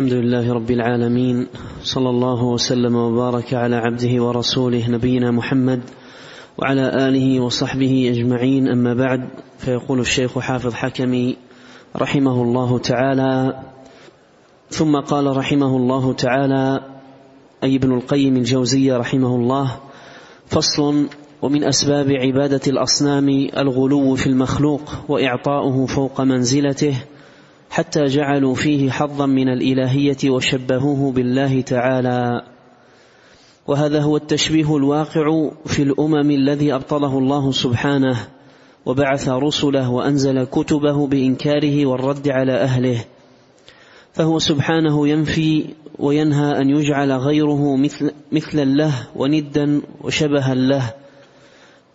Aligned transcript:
الحمد 0.00 0.12
لله 0.12 0.52
رب 0.52 0.70
العالمين 0.70 1.46
صلى 1.82 2.10
الله 2.10 2.44
وسلم 2.44 2.96
وبارك 2.96 3.54
على 3.54 3.76
عبده 3.76 4.24
ورسوله 4.24 4.90
نبينا 4.90 5.30
محمد 5.30 5.80
وعلى 6.58 7.08
آله 7.08 7.40
وصحبه 7.40 8.12
أجمعين. 8.12 8.68
أما 8.68 8.94
بعد 8.94 9.28
فيقول 9.58 10.00
الشيخ 10.00 10.38
حافظ 10.38 10.74
حكمي 10.74 11.36
رحمه 11.96 12.42
الله 12.42 12.78
تعالى 12.78 13.62
ثم 14.70 15.00
قال 15.00 15.36
رحمه 15.36 15.76
الله 15.76 16.12
تعالى 16.12 16.80
أي 17.64 17.76
ابن 17.76 17.92
القيم 17.92 18.36
الجوزية 18.36 18.96
رحمه 18.96 19.36
الله 19.36 19.76
فصل 20.46 21.08
ومن 21.42 21.64
أسباب 21.64 22.10
عبادة 22.10 22.60
الأصنام 22.66 23.28
الغلو 23.56 24.14
في 24.14 24.26
المخلوق 24.26 24.92
وإعطاؤه 25.08 25.86
فوق 25.86 26.20
منزلته 26.20 26.96
حتى 27.70 28.04
جعلوا 28.04 28.54
فيه 28.54 28.90
حظا 28.90 29.26
من 29.26 29.48
الإلهية 29.48 30.30
وشبهوه 30.30 31.12
بالله 31.12 31.60
تعالى. 31.60 32.42
وهذا 33.66 34.00
هو 34.00 34.16
التشبيه 34.16 34.76
الواقع 34.76 35.50
في 35.66 35.82
الأمم 35.82 36.30
الذي 36.30 36.74
أبطله 36.74 37.18
الله 37.18 37.52
سبحانه 37.52 38.16
وبعث 38.86 39.28
رسله 39.28 39.90
وأنزل 39.90 40.44
كتبه 40.44 41.06
بإنكاره 41.06 41.86
والرد 41.86 42.28
على 42.28 42.52
أهله. 42.52 43.04
فهو 44.12 44.38
سبحانه 44.38 45.08
ينفي 45.08 45.64
وينهى 45.98 46.58
أن 46.60 46.70
يجعل 46.70 47.12
غيره 47.12 47.76
مثل 47.76 48.12
مثلا 48.32 48.64
له 48.64 48.92
وندا 49.16 49.82
وشبها 50.00 50.54
له 50.54 50.94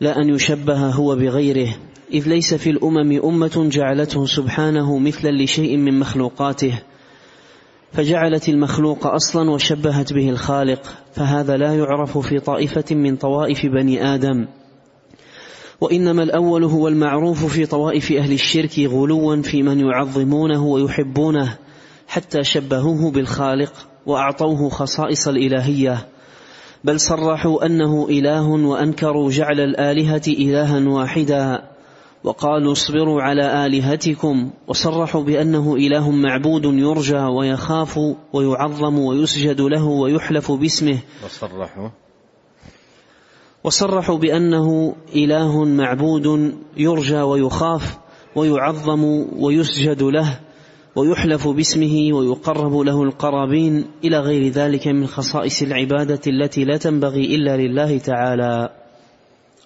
لا 0.01 0.17
أن 0.21 0.29
يشبه 0.29 0.89
هو 0.89 1.15
بغيره. 1.15 1.75
إذ 2.13 2.29
ليس 2.29 2.53
في 2.53 2.69
الأمم 2.69 3.21
أمة 3.23 3.69
جعلته 3.71 4.25
سبحانه 4.25 4.97
مثلا 4.97 5.31
لشيء 5.31 5.77
من 5.77 5.99
مخلوقاته 5.99 6.79
فجعلت 7.93 8.49
المخلوق 8.49 9.07
أصلا 9.07 9.51
وشبهت 9.51 10.13
به 10.13 10.29
الخالق 10.29 10.81
فهذا 11.13 11.57
لا 11.57 11.75
يعرف 11.75 12.17
في 12.17 12.39
طائفة 12.39 12.95
من 12.95 13.15
طوائف 13.15 13.65
بني 13.65 14.05
آدم. 14.15 14.47
وإنما 15.81 16.23
الأول 16.23 16.63
هو 16.63 16.87
المعروف 16.87 17.45
في 17.45 17.65
طوائف 17.65 18.11
أهل 18.11 18.31
الشرك 18.31 18.79
غلوا 18.79 19.41
في 19.41 19.63
من 19.63 19.79
يعظمونه 19.79 20.65
ويحبونه 20.65 21.57
حتى 22.07 22.43
شبهوه 22.43 23.11
بالخالق 23.11 23.73
وأعطوه 24.05 24.69
خصائص 24.69 25.27
الإلهية. 25.27 26.07
بل 26.83 26.99
صرحوا 26.99 27.65
أنه 27.65 28.07
إله 28.09 28.47
وأنكروا 28.49 29.31
جعل 29.31 29.59
الآلهة 29.59 30.21
الها 30.27 30.89
واحدا. 30.89 31.74
وقالوا 32.25 32.71
اصبروا 32.71 33.21
على 33.21 33.65
آلهتكم 33.65 34.49
وصرحوا 34.67 35.23
بأنه 35.23 35.75
إله 35.75 36.11
معبود 36.11 36.65
يرجى 36.65 37.17
ويخاف 37.17 37.99
ويعظم 38.33 38.99
ويسجد 38.99 39.61
له 39.61 39.85
ويحلف 39.85 40.51
باسمه. 40.51 40.99
وصرحوا. 41.25 41.89
وصرحوا 43.63 44.17
بأنه 44.17 44.95
إله 45.15 45.65
معبود 45.65 46.55
يرجى 46.77 47.21
ويخاف 47.21 47.97
ويعظم 48.35 49.03
ويسجد 49.37 50.03
له 50.03 50.39
ويحلف 50.95 51.47
باسمه 51.47 52.13
ويقرب 52.13 52.77
له 52.77 53.03
القرابين 53.03 53.85
إلى 54.03 54.19
غير 54.19 54.51
ذلك 54.51 54.87
من 54.87 55.07
خصائص 55.07 55.61
العبادة 55.61 56.21
التي 56.27 56.63
لا 56.63 56.77
تنبغي 56.77 57.35
إلا 57.35 57.57
لله 57.57 57.97
تعالى. 57.97 58.84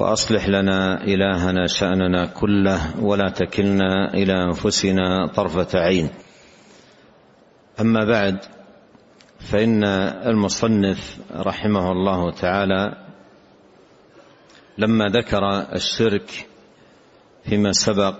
وأصلح 0.00 0.48
لنا 0.48 1.04
إلهنا 1.04 1.66
شأننا 1.66 2.26
كله 2.26 3.04
ولا 3.04 3.28
تكلنا 3.28 4.14
إلى 4.14 4.32
أنفسنا 4.44 5.26
طرفة 5.26 5.78
عين. 5.78 6.08
أما 7.80 8.04
بعد 8.04 8.38
فإن 9.40 9.84
المصنف 9.84 11.18
رحمه 11.36 11.92
الله 11.92 12.30
تعالى 12.30 12.96
لما 14.78 15.04
ذكر 15.04 15.72
الشرك 15.74 16.48
فيما 17.44 17.72
سبق 17.72 18.14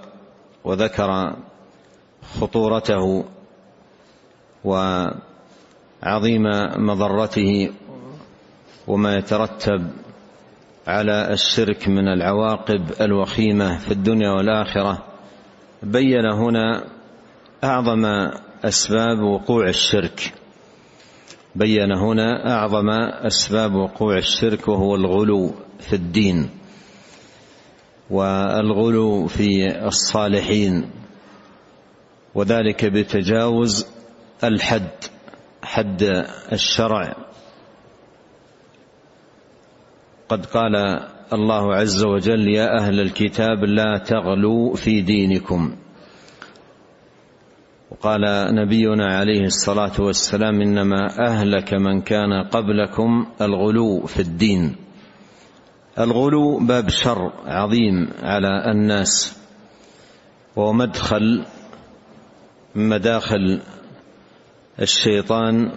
وذكر 0.65 1.37
خطورته 2.41 3.25
وعظيم 4.65 6.43
مضرته 6.77 7.73
وما 8.87 9.17
يترتب 9.17 9.91
على 10.87 11.33
الشرك 11.33 11.89
من 11.89 12.09
العواقب 12.09 12.85
الوخيمة 13.01 13.79
في 13.79 13.91
الدنيا 13.91 14.31
والآخرة 14.31 15.05
بين 15.83 16.27
هنا 16.27 16.85
أعظم 17.65 18.05
أسباب 18.65 19.19
وقوع 19.21 19.69
الشرك. 19.69 20.33
بين 21.55 21.93
هنا 21.93 22.55
أعظم 22.57 22.91
أسباب 23.27 23.75
وقوع 23.75 24.17
الشرك 24.19 24.69
وهو 24.69 24.95
الغلو 24.95 25.55
في 25.81 25.93
الدين. 25.93 26.51
والغلو 28.11 29.27
في 29.27 29.79
الصالحين 29.87 30.91
وذلك 32.35 32.85
بتجاوز 32.85 33.87
الحد 34.45 34.89
حد 35.63 36.27
الشرع. 36.53 37.17
قد 40.31 40.47
قال 40.47 40.77
الله 41.33 41.75
عز 41.75 42.05
وجل 42.05 42.49
يا 42.49 42.79
أهل 42.79 43.01
الكتاب 43.01 43.65
لا 43.65 43.99
تغلوا 43.99 44.77
في 44.77 45.01
دينكم. 45.01 45.77
وقال 47.91 48.21
نبينا 48.55 49.07
عليه 49.07 49.45
الصلاة 49.45 50.01
والسلام 50.01 50.61
إنما 50.61 51.27
أهلك 51.27 51.75
من 51.75 52.01
كان 52.01 52.43
قبلكم 52.51 53.27
الغلو 53.41 54.07
في 54.07 54.21
الدين. 54.21 54.77
الغلو 55.99 56.59
باب 56.59 56.89
شر 56.89 57.33
عظيم 57.47 58.09
على 58.23 58.71
الناس 58.73 59.39
ومدخل 60.57 61.45
مداخل 62.75 63.61
الشيطان 64.81 65.73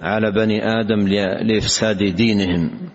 على 0.00 0.30
بني 0.30 0.80
آدم 0.80 1.08
لإفساد 1.42 1.98
دينهم. 2.04 2.89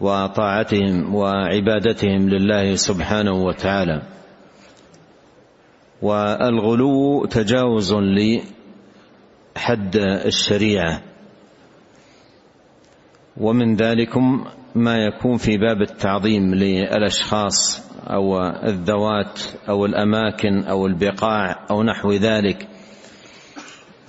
وطاعتهم 0.00 1.14
وعبادتهم 1.14 2.28
لله 2.28 2.74
سبحانه 2.74 3.32
وتعالى. 3.32 4.02
والغلو 6.02 7.26
تجاوز 7.26 7.94
لحد 7.94 9.96
الشريعة. 9.96 11.02
ومن 13.36 13.76
ذلكم 13.76 14.44
ما 14.74 14.96
يكون 14.96 15.36
في 15.36 15.58
باب 15.58 15.82
التعظيم 15.82 16.54
للأشخاص 16.54 17.88
أو 18.06 18.40
الذوات 18.42 19.40
أو 19.68 19.86
الأماكن 19.86 20.64
أو 20.64 20.86
البقاع 20.86 21.66
أو 21.70 21.82
نحو 21.82 22.12
ذلك. 22.12 22.68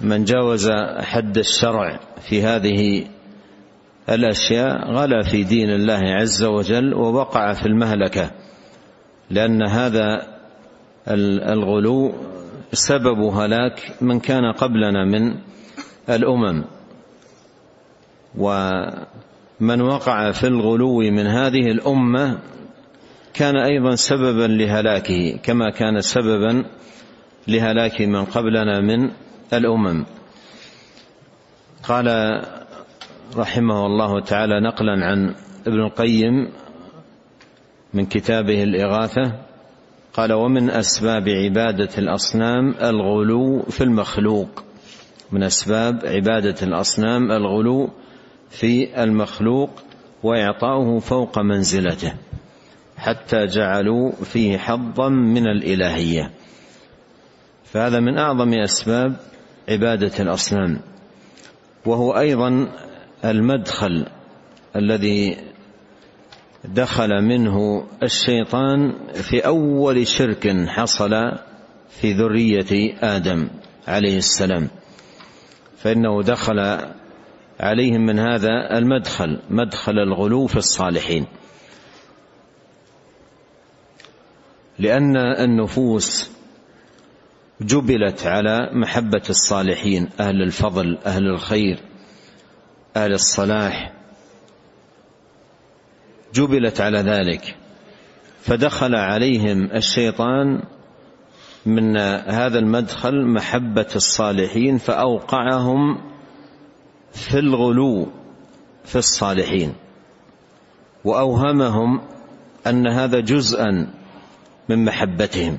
من 0.02 0.24
جاوز 0.24 0.72
حد 1.00 1.38
الشرع 1.38 2.00
في 2.30 2.44
هذه 2.44 3.06
الأشياء 4.10 4.92
غلا 4.92 5.24
في 5.24 5.44
دين 5.44 5.70
الله 5.70 6.00
عز 6.00 6.44
وجل 6.44 6.94
ووقع 6.94 7.54
في 7.54 7.66
المهلكة 7.66 8.32
لأن 9.30 9.68
هذا 9.70 10.28
الغلو 11.54 12.14
سبب 12.74 13.20
هلاك 13.20 13.92
من 14.02 14.20
كان 14.20 14.52
قبلنا 14.52 15.06
من 15.06 15.36
الأمم. 16.10 16.64
ومن 18.38 19.82
وقع 19.82 20.32
في 20.32 20.48
الغلو 20.48 21.00
من 21.00 21.28
هذه 21.28 21.72
الأمة 21.72 22.40
كان 23.34 23.56
أيضا 23.56 23.96
سببا 23.96 24.48
لهلاكه 24.48 25.38
كما 25.44 25.70
كان 25.70 26.02
سببا 26.02 26.66
لهلاك 27.48 28.02
من 28.02 28.26
قبلنا 28.26 28.80
من 28.80 29.12
الأمم. 29.54 30.06
قال 31.84 32.08
رحمه 33.36 33.86
الله 33.86 34.22
تعالى 34.22 34.60
نقلا 34.60 35.06
عن 35.06 35.36
ابن 35.68 35.80
القيم 35.80 36.52
من 37.94 38.06
كتابه 38.06 38.64
الإغاثة 38.64 39.34
قال 40.14 40.34
ومن 40.34 40.70
أسباب 40.70 41.30
عبادة 41.30 41.90
الأصنام 41.98 42.76
الغلو 42.82 43.62
في 43.62 43.84
المخلوق. 43.84 44.64
من 45.32 45.44
أسباب 45.44 46.06
عبادة 46.06 46.56
الأصنام 46.62 47.32
الغلو 47.32 47.90
في 48.50 49.04
المخلوق 49.04 49.70
وإعطاؤه 50.24 51.00
فوق 51.00 51.40
منزلته 51.40 52.14
حتى 52.98 53.46
جعلوا 53.46 54.12
فيه 54.12 54.58
حظا 54.58 55.10
من 55.10 55.48
الإلهية. 55.48 56.32
فهذا 57.64 58.00
من 58.00 58.18
أعظم 58.18 58.54
أسباب 58.54 59.16
عبادة 59.70 60.12
الأصنام. 60.20 60.80
وهو 61.86 62.18
أيضا 62.18 62.68
المدخل 63.26 64.06
الذي 64.76 65.38
دخل 66.66 67.22
منه 67.22 67.88
الشيطان 68.04 68.94
في 69.14 69.46
أول 69.46 70.08
شرك 70.08 70.68
حصل 70.68 71.12
في 71.90 72.14
ذرية 72.14 72.96
آدم 73.02 73.50
عليه 73.88 74.18
السلام. 74.18 74.68
فإنه 75.78 76.24
دخل 76.24 76.60
عليهم 77.60 78.06
من 78.06 78.20
هذا 78.20 78.78
المدخل 78.78 79.40
مدخل 79.50 80.00
الغلو 80.00 80.48
في 80.48 80.58
الصالحين. 80.58 81.26
لأن 84.80 85.18
النفوس 85.18 86.32
جبلت 87.62 88.26
على 88.26 88.70
محبة 88.74 89.24
الصالحين 89.30 90.10
أهل 90.20 90.42
الفضل 90.42 90.98
أهل 91.06 91.28
الخير. 91.28 91.80
أهل 92.98 93.14
الصلاح 93.14 93.94
جبلت 96.34 96.82
على 96.82 97.00
ذلك 97.00 97.56
فدخل 98.42 98.96
عليهم 98.96 99.72
الشيطان 99.72 100.62
من 101.66 101.98
هذا 102.28 102.60
المدخل 102.60 103.26
محبة 103.26 103.88
الصالحين 103.96 104.78
فأوقعهم 104.78 105.98
في 107.14 107.40
الغلو 107.40 108.08
في 108.86 108.96
الصالحين 108.96 109.74
وأوهمهم 111.06 112.02
أن 112.68 112.88
هذا 112.88 113.20
جزءا 113.20 113.88
من 114.70 114.86
محبتهم 114.86 115.58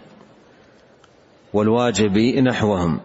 والواجب 1.53 2.19
نحوهم. 2.19 3.01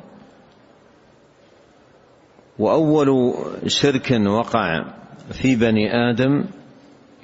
وأول 2.60 3.36
شرك 3.68 4.12
وقع 4.12 4.86
في 5.32 5.56
بني 5.56 5.94
آدم 6.12 6.46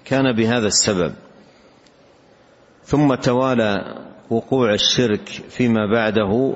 كان 0.06 0.36
بهذا 0.36 0.68
السبب. 0.68 1.14
ثم 2.84 3.16
توالى 3.16 3.98
وقوع 4.30 4.74
الشرك 4.74 5.30
فيما 5.50 5.86
بعده 5.92 6.56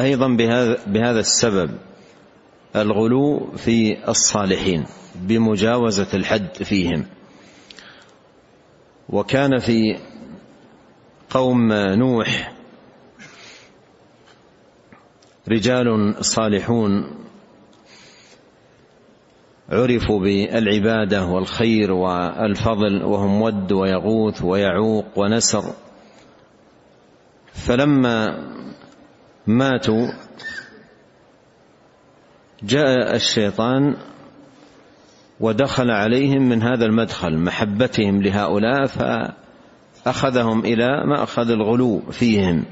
أيضا 0.00 0.28
بهذا 0.28 0.78
بهذا 0.86 1.20
السبب 1.20 1.70
الغلو 2.76 3.52
في 3.56 4.08
الصالحين 4.08 4.84
بمجاوزة 5.14 6.08
الحد 6.14 6.62
فيهم. 6.62 7.06
وكان 9.08 9.58
في 9.58 9.98
قوم 11.30 11.72
نوح 11.72 12.52
رجال 15.48 16.14
صالحون 16.20 17.25
عرفوا 19.70 20.20
بالعبادة 20.20 21.24
والخير 21.24 21.92
والفضل 21.92 23.04
وهم 23.04 23.42
ود 23.42 23.72
ويغوث 23.72 24.42
ويعوق 24.42 25.06
ونسر. 25.16 25.64
فلما 27.52 28.44
ماتوا 29.46 30.06
جاء 32.62 33.14
الشيطان 33.14 33.96
ودخل 35.40 35.90
عليهم 35.90 36.48
من 36.48 36.62
هذا 36.62 36.84
المدخل 36.84 37.38
محبتهم 37.38 38.22
لهؤلاء 38.22 38.86
فأخذهم 38.86 40.64
إلى 40.64 41.06
مأخذ 41.06 41.50
الغلو 41.50 42.00
فيهم. 42.00 42.64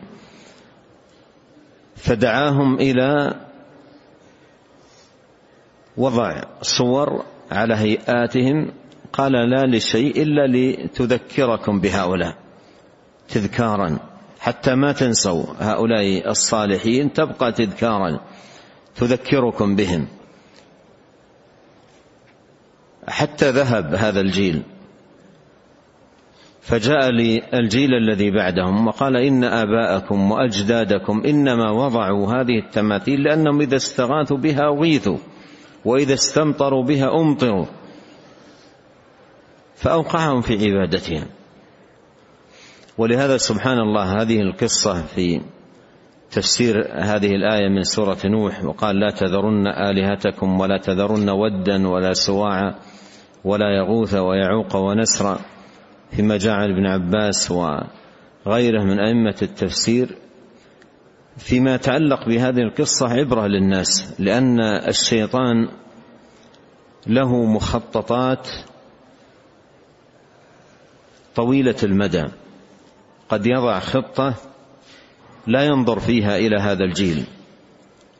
فدعاهم 1.96 2.74
إلى 2.74 3.34
وضع 5.96 6.42
صور 6.62 7.24
على 7.50 7.74
هيئاتهم 7.74 8.72
قال 9.12 9.32
لا 9.32 9.76
لشيء 9.76 10.22
إلا 10.22 10.46
لتذكركم 10.46 11.80
بهؤلاء 11.80 12.36
تذكارا 13.28 13.98
حتى 14.44 14.74
ما 14.74 14.92
تنسوا 14.92 15.44
هؤلاء 15.58 16.30
الصالحين 16.30 17.12
تبقى 17.12 17.52
تذكارا 17.52 18.20
تذكركم 18.96 19.76
بهم. 19.76 20.06
حتى 23.08 23.50
ذهب 23.50 23.94
هذا 23.94 24.20
الجيل. 24.20 24.62
فجاء 26.60 27.10
للجيل 27.10 27.94
الذي 27.94 28.30
بعدهم 28.30 28.86
وقال 28.86 29.16
إن 29.16 29.44
آباءكم 29.44 30.30
وأجدادكم 30.30 31.22
إنما 31.26 31.70
وضعوا 31.70 32.26
هذه 32.26 32.58
التماثيل 32.58 33.22
لأنهم 33.22 33.60
إذا 33.60 33.76
استغاثوا 33.76 34.36
بها 34.36 34.66
اغيثوا 34.66 35.18
وإذا 35.84 36.14
استمطروا 36.14 36.84
بها 36.84 37.20
أمطروا. 37.20 37.66
فأوقعهم 39.74 40.40
في 40.40 40.54
عبادتهم. 40.54 41.26
ولهذا 42.98 43.36
سبحان 43.36 43.78
الله 43.78 44.22
هذه 44.22 44.40
القصة 44.40 45.02
في 45.02 45.40
تفسير 46.30 46.88
هذه 46.92 47.30
الآية 47.34 47.68
من 47.68 47.82
سورة 47.82 48.18
نوح 48.24 48.64
وقال 48.64 49.00
لا 49.00 49.10
تذرن 49.10 49.66
آلهتكم 49.66 50.60
ولا 50.60 50.78
تذرن 50.78 51.30
ودا 51.30 51.88
ولا 51.88 52.12
سواعا 52.12 52.74
ولا 53.44 53.76
يغوث 53.76 54.14
ويعوق 54.14 54.76
ونسرا 54.76 55.38
فيما 56.10 56.38
عن 56.46 56.70
ابن 56.70 56.86
عباس 56.86 57.50
وغيره 57.50 58.82
من 58.82 58.98
أئمة 58.98 59.36
التفسير. 59.42 60.16
فيما 61.38 61.74
يتعلق 61.74 62.28
بهذه 62.28 62.60
القصة 62.60 63.08
عبرة 63.08 63.46
للناس 63.46 64.14
لأن 64.18 64.60
الشيطان 64.60 65.68
له 67.06 67.44
مخططات 67.44 68.48
طويلة 71.34 71.76
المدى. 71.82 72.24
قد 73.28 73.46
يضع 73.46 73.78
خطة 73.78 74.34
لا 75.46 75.64
ينظر 75.64 75.98
فيها 75.98 76.36
إلى 76.36 76.56
هذا 76.60 76.84
الجيل 76.84 77.24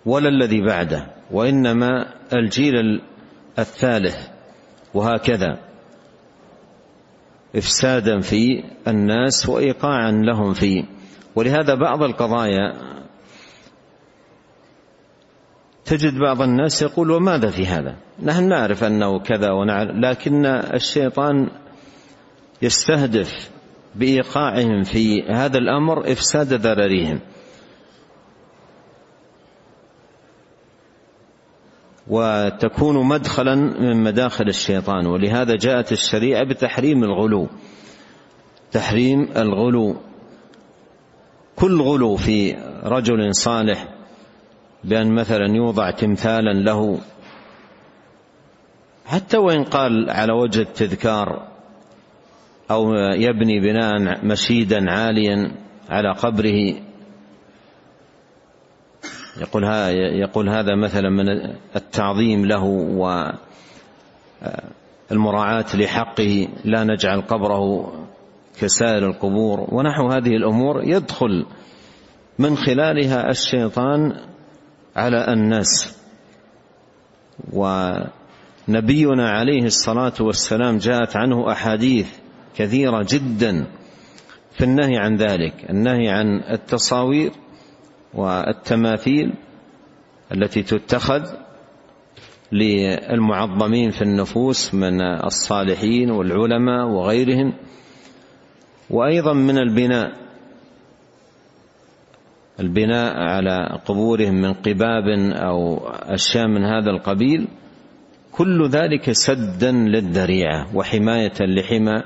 ولا 0.07 0.29
الذي 0.29 0.67
بعده 0.67 1.07
وإنما 1.31 2.15
الجيل 2.33 3.01
الثالث 3.59 4.29
وهكذا. 4.95 5.59
إفسادا 7.57 8.21
في 8.21 8.65
الناس 8.89 9.49
وإيقاعا 9.49 10.11
لهم 10.11 10.53
فيه. 10.53 10.85
ولهذا 11.35 11.75
بعض 11.75 12.03
القضايا 12.03 12.94
تجد 15.85 16.19
بعض 16.19 16.43
الناس 16.43 16.83
يقول 16.83 17.11
وماذا 17.11 17.51
في 17.51 17.67
هذا؟ 17.67 17.97
نحن 18.23 18.49
نعرف 18.49 18.85
أنه 18.85 19.19
كذا 19.19 19.51
ونعرف 19.51 19.91
لكن 19.95 20.47
الشيطان 20.47 21.49
يستهدف 22.63 23.51
بإيقاعهم 23.95 24.83
في 24.83 25.23
هذا 25.23 25.59
الأمر 25.59 26.13
إفساد 26.13 26.53
ذراريهم 26.53 27.21
وتكون 32.09 33.07
مدخلا 33.07 33.55
من 33.55 34.03
مداخل 34.03 34.49
الشيطان 34.49 35.07
ولهذا 35.07 35.57
جاءت 35.57 35.93
الشريعة 35.93 36.45
بتحريم 36.45 37.05
الغلو. 37.05 37.49
تحريم 38.73 39.29
الغلو. 39.37 39.97
كل 41.57 41.83
غلو 41.83 42.17
في 42.17 42.57
رجل 42.85 43.35
صالح 43.35 43.89
بأن 44.85 45.15
مثلا 45.15 45.57
يوضع 45.57 45.91
تمثالا 45.91 46.53
له. 46.53 46.99
حتى 49.07 49.37
وإن 49.37 49.65
قال 49.65 50.11
على 50.11 50.33
وجه 50.33 50.61
التذكار 50.61 51.49
أو 52.71 52.95
يبني 52.95 53.61
بناء 53.61 54.25
مشيدا 54.25 54.91
عاليا 54.91 55.53
على 55.91 56.13
قبره 56.13 56.75
يقول 59.41 59.65
يقول 60.21 60.49
هذا 60.49 60.77
مثلا 60.77 61.11
من 61.11 61.29
التعظيم 61.77 62.47
له 62.47 62.65
والمراعاة 65.11 65.77
لحقه 65.77 66.49
لا 66.65 66.85
نجعل 66.85 67.21
قبره 67.21 67.93
كسائر 68.61 69.07
القبور. 69.07 69.69
ونحو 69.69 70.09
هذه 70.09 70.37
الأمور 70.37 70.83
يدخل 70.85 71.47
من 72.39 72.57
خلالها 72.57 73.31
الشيطان 73.31 74.17
على 74.97 75.33
الناس. 75.33 75.99
ونبينا 77.53 79.31
عليه 79.31 79.65
الصلاة 79.65 80.13
والسلام 80.21 80.79
جاءت 80.79 81.17
عنه 81.17 81.53
أحاديث 81.53 82.09
كثيرة 82.57 83.07
جدا 83.09 83.67
في 84.53 84.65
النهي 84.65 84.97
عن 84.97 85.17
ذلك. 85.17 85.71
النهي 85.71 86.09
عن 86.09 86.41
التصاوير 86.51 87.33
والتماثيل 88.15 89.35
التي 90.33 90.63
تتخذ 90.63 91.23
للمعظمين 92.53 93.91
في 93.91 94.03
النفوس 94.03 94.75
من 94.75 95.03
الصالحين 95.03 96.11
والعلماء 96.11 96.87
وغيرهم. 96.87 97.53
وأيضا 98.91 99.33
من 99.33 99.59
البناء. 99.59 100.24
البناء 102.61 103.17
على 103.17 103.81
قبورهم 103.85 104.35
من 104.35 104.53
قباب 104.53 105.09
أو 105.33 105.89
أشياء 105.89 106.47
من 106.47 106.65
هذا 106.65 106.91
القبيل 106.91 107.49
كل 108.33 108.69
ذلك 108.69 109.13
سدا 109.13 109.73
للذريعة 109.73 110.77
وحماية 110.77 111.33
لحمى 111.41 112.03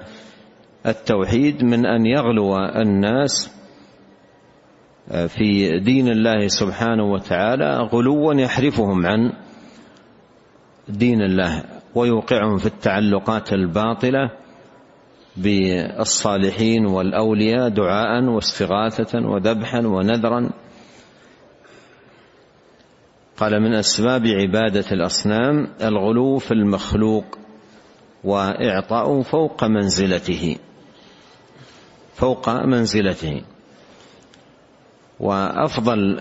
التوحيد 0.87 1.64
من 1.64 1.87
أن 1.87 2.07
يغلو 2.07 2.57
الناس 2.57 3.50
في 5.09 5.78
دين 5.78 6.09
الله 6.09 6.49
سبحانه 6.49 7.05
وتعالى 7.12 7.76
غلوا 7.93 8.35
يحرفهم 8.35 9.07
عن 9.07 9.33
دين 10.88 11.23
الله 11.23 11.64
ويوقعهم 11.95 12.57
في 12.57 12.67
التعلقات 12.67 13.52
الباطلة 13.52 14.31
بالصالحين 15.38 16.87
والأولياء 16.87 17.68
دعاء 17.68 18.25
واستغاثة 18.25 19.18
وذبحا 19.28 19.78
ونذرا. 19.78 20.50
قال 23.37 23.61
من 23.61 23.75
أسباب 23.75 24.26
عبادة 24.26 24.85
الأصنام 24.92 25.68
الغلو 25.83 26.38
في 26.38 26.50
المخلوق 26.50 27.38
واعطاؤه 28.25 29.23
فوق 29.23 29.64
منزلته 29.64 30.57
فوق 32.14 32.50
منزلته. 32.50 33.42
وأفضل 35.21 36.21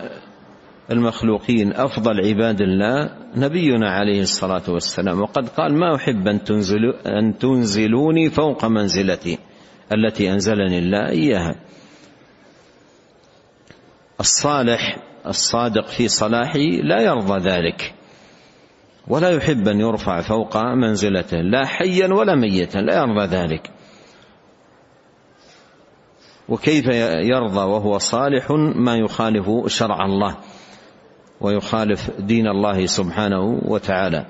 المخلوقين 0.92 1.74
أفضل 1.74 2.28
عباد 2.28 2.62
الله 2.62 3.10
نبينا 3.36 3.90
عليه 3.90 4.22
الصلاة 4.22 4.64
والسلام. 4.68 5.22
وقد 5.22 5.50
قال 5.50 5.74
ما 5.74 5.96
أحب 5.96 6.28
أن 6.28 6.44
تنزلوا 6.44 7.20
أن 7.20 7.38
تنزلوني 7.38 8.30
فوق 8.30 8.66
منزلتي 8.66 9.38
التي 9.94 10.32
أنزلني 10.32 10.80
الله 10.80 11.10
إياها. 11.10 11.56
الصالح 14.20 14.98
الصادق 15.28 15.88
في 15.88 16.08
صلاحه 16.08 16.60
لا 16.60 17.02
يرضى 17.02 17.50
ذلك. 17.50 17.94
ولا 19.08 19.30
يحب 19.30 19.68
أن 19.68 19.80
يرفع 19.80 20.22
فوق 20.22 20.58
منزلته 20.58 21.38
لا 21.38 21.66
حيا 21.66 22.14
ولا 22.14 22.36
ميتا 22.36 22.80
لا 22.80 22.98
يرضى 22.98 23.36
ذلك. 23.36 23.72
وكيف 26.50 26.86
يرضى 27.34 27.60
وهو 27.60 27.98
صالح؟ 27.98 28.52
ما 28.76 28.96
يخالف 28.96 29.50
شرع 29.68 30.06
الله. 30.06 30.38
ويخالف 31.42 32.12
دين 32.20 32.48
الله 32.48 32.86
سبحانه 32.86 33.62
وتعالى. 33.66 34.26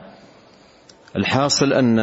الحاصل 1.15 1.73
أن 1.73 1.99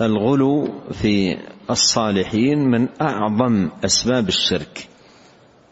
الغلو 0.00 0.68
في 0.92 1.36
الصالحين 1.70 2.58
من 2.58 2.88
أعظم 3.02 3.70
أسباب 3.84 4.28
الشرك 4.28 4.88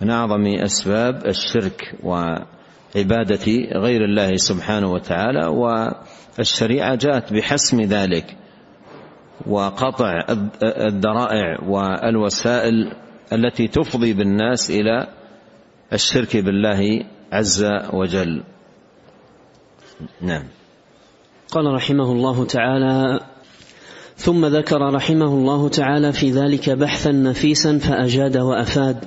من 0.00 0.10
أعظم 0.10 0.46
أسباب 0.46 1.26
الشرك 1.26 1.94
وعبادة 2.02 3.46
غير 3.72 4.04
الله 4.04 4.36
سبحانه 4.36 4.92
وتعالى 4.92 5.46
والشريعة 5.46 6.94
جاءت 6.94 7.32
بحسم 7.32 7.80
ذلك 7.80 8.36
وقطع 9.46 10.24
الذرائع 10.62 11.60
والوسائل 11.66 12.92
التي 13.32 13.68
تفضي 13.68 14.12
بالناس 14.12 14.70
إلى 14.70 15.06
الشرك 15.92 16.36
بالله 16.36 17.04
عز 17.32 17.64
وجل. 17.92 18.42
نعم. 20.20 20.44
قال 21.50 21.74
رحمه 21.74 22.12
الله 22.12 22.44
تعالى 22.44 23.20
ثم 24.16 24.46
ذكر 24.46 24.80
رحمه 24.94 25.26
الله 25.26 25.68
تعالى 25.68 26.12
في 26.12 26.30
ذلك 26.30 26.70
بحثا 26.70 27.12
نفيسا 27.12 27.78
فأجاد 27.78 28.36
وأفاد. 28.36 29.04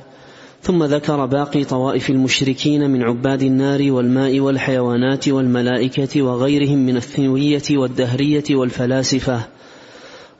ثم 0.61 0.83
ذكر 0.83 1.25
باقي 1.25 1.63
طوائف 1.63 2.09
المشركين 2.09 2.89
من 2.89 3.03
عباد 3.03 3.41
النار 3.43 3.91
والماء 3.91 4.39
والحيوانات 4.39 5.29
والملائكة 5.29 6.21
وغيرهم 6.21 6.77
من 6.77 6.97
الثنوية 6.97 7.63
والدهرية 7.71 8.43
والفلاسفة. 8.51 9.41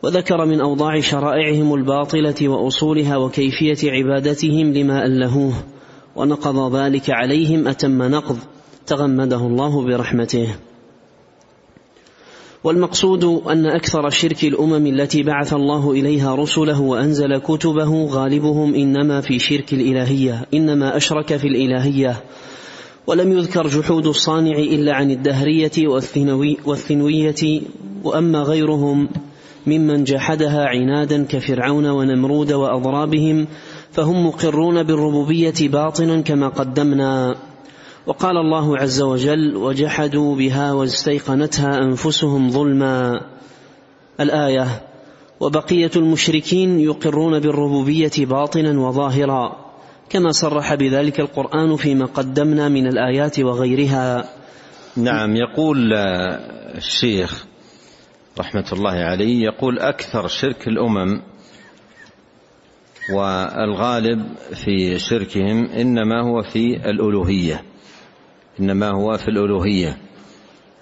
وذكر 0.04 0.46
من 0.46 0.62
أوضاع 0.62 1.00
شرائعهم 1.00 1.74
الباطلة 1.74 2.50
وأصولها 2.50 3.18
وكيفية 3.18 3.92
عبادتهم 3.92 4.74
لما 4.74 5.06
ألهوه. 5.06 5.54
ونقض 6.16 6.76
ذلك 6.76 7.10
عليهم 7.10 7.68
أتم 7.68 8.04
نقض 8.04 8.38
تغمده 8.88 9.38
الله 9.38 9.86
برحمته. 9.86 10.56
والمقصود 12.64 13.24
أن 13.24 13.66
أكثر 13.66 14.10
شرك 14.10 14.44
الأمم 14.44 14.88
التي 14.88 15.24
بعث 15.24 15.54
الله 15.54 15.92
إليها 15.92 16.36
رسله 16.36 16.82
وأنزل 16.82 17.38
كتبه 17.38 18.06
غالبهم 18.06 18.76
إنما 18.76 19.22
في 19.22 19.40
شرك 19.40 19.74
الإلهية 19.74 20.46
إنما 20.54 20.98
أشرك 20.98 21.38
في 21.38 21.48
الإلهية. 21.48 22.24
ولم 23.08 23.32
يذكر 23.32 23.68
جحود 23.68 24.08
الصانع 24.08 24.58
إلا 24.58 24.94
عن 24.94 25.12
الدهرية 25.12 25.88
والثنوي 25.88 26.58
والثنوية 26.66 27.62
وأما 28.04 28.40
غيرهم 28.40 29.10
ممن 29.68 30.04
جحدها 30.04 30.66
عنادا 30.66 31.24
كفرعون 31.24 31.86
ونمرود 31.86 32.52
وأضرابهم 32.52 33.48
فهم 33.92 34.28
مقرون 34.28 34.84
بالربوبية 34.84 35.54
باطنا 35.60 36.22
كما 36.22 36.48
قدمنا. 36.48 37.36
وقال 38.08 38.38
الله 38.38 38.78
عز 38.78 39.02
وجل 39.02 39.56
وجحدوا 39.56 40.36
بها 40.36 40.74
واستيقنتها 40.74 41.78
أنفسهم 41.78 42.50
ظلما. 42.50 43.22
الآية 44.20 44.82
وبقية 45.40 45.92
المشركين 45.96 46.80
يقرون 46.80 47.40
بالربوبية 47.40 48.12
باطنا 48.18 48.80
وظاهرا 48.80 49.70
كما 50.10 50.32
صرح 50.32 50.76
بذلك 50.76 51.20
القرآن 51.20 51.76
فيما 51.76 52.06
قدمنا 52.06 52.70
من 52.70 52.88
الآيات 52.88 53.40
وغيرها. 53.40 54.30
نعم 54.98 55.36
يقول 55.36 55.94
الشيخ 56.78 57.46
رحمة 58.40 58.66
الله 58.74 58.92
عليه 58.92 59.44
يقول 59.44 59.80
أكثر 59.80 60.28
شرك 60.28 60.68
الأمم 60.68 61.22
والغالب 63.12 64.26
في 64.54 65.00
شركهم 65.00 65.66
إنما 65.66 66.22
هو 66.22 66.42
في 66.42 66.76
الألوهية. 66.90 67.64
إنما 68.60 68.90
هو 68.90 69.18
في 69.18 69.28
الألوهية. 69.28 69.98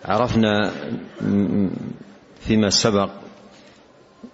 عرفنا 0.06 0.72
فيما 2.40 2.70
سبق 2.70 3.10